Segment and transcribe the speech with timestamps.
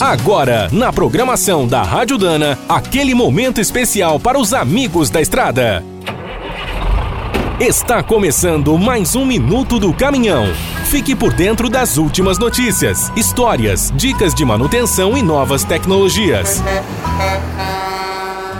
[0.00, 5.84] Agora, na programação da Rádio Dana, aquele momento especial para os amigos da estrada.
[7.60, 10.46] Está começando mais um Minuto do Caminhão.
[10.86, 16.60] Fique por dentro das últimas notícias, histórias, dicas de manutenção e novas tecnologias.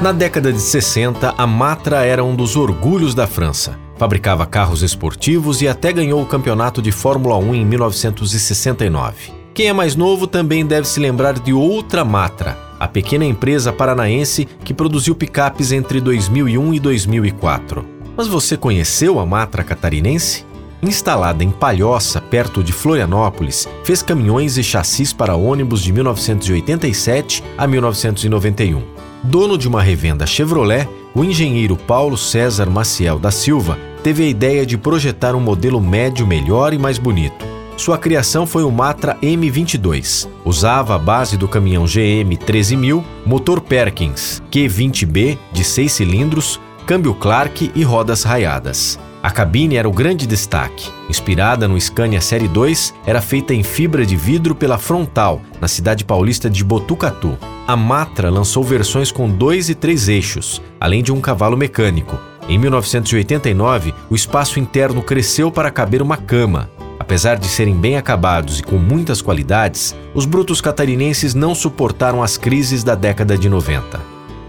[0.00, 3.78] Na década de 60, a Matra era um dos orgulhos da França.
[3.96, 9.43] Fabricava carros esportivos e até ganhou o campeonato de Fórmula 1 em 1969.
[9.54, 14.48] Quem é mais novo também deve se lembrar de outra Matra, a pequena empresa paranaense
[14.64, 17.86] que produziu picapes entre 2001 e 2004.
[18.16, 20.44] Mas você conheceu a Matra catarinense?
[20.82, 27.64] Instalada em Palhoça, perto de Florianópolis, fez caminhões e chassis para ônibus de 1987 a
[27.64, 28.82] 1991.
[29.22, 34.66] Dono de uma revenda Chevrolet, o engenheiro Paulo César Maciel da Silva teve a ideia
[34.66, 37.53] de projetar um modelo médio melhor e mais bonito.
[37.76, 40.28] Sua criação foi o Matra M22.
[40.44, 47.72] Usava a base do caminhão GM 13000, motor Perkins Q20B de 6 cilindros, câmbio Clark
[47.74, 48.98] e rodas raiadas.
[49.22, 50.88] A cabine era o grande destaque.
[51.08, 56.04] Inspirada no Scania Série 2, era feita em fibra de vidro pela Frontal, na cidade
[56.04, 57.36] paulista de Botucatu.
[57.66, 62.18] A Matra lançou versões com dois e três eixos, além de um cavalo mecânico.
[62.46, 66.68] Em 1989, o espaço interno cresceu para caber uma cama.
[67.04, 72.38] Apesar de serem bem acabados e com muitas qualidades, os brutos catarinenses não suportaram as
[72.38, 74.00] crises da década de 90.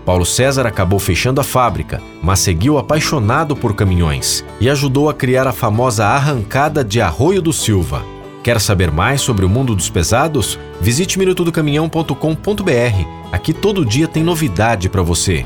[0.05, 5.45] Paulo César acabou fechando a fábrica, mas seguiu apaixonado por caminhões e ajudou a criar
[5.47, 8.01] a famosa arrancada de Arroio do Silva.
[8.41, 10.57] Quer saber mais sobre o mundo dos pesados?
[10.79, 13.33] Visite minutodocaminhão.com.br.
[13.33, 15.45] Aqui todo dia tem novidade para você.